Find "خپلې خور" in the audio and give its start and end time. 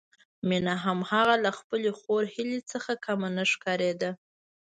1.59-2.23